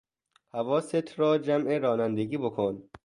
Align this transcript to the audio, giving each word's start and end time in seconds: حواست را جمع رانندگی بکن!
حواست 0.53 1.19
را 1.19 1.37
جمع 1.37 1.77
رانندگی 1.77 2.37
بکن! 2.37 2.89